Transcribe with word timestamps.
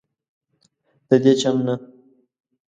ددې 1.07 1.33
چم 1.41 1.57
نه 1.65 1.75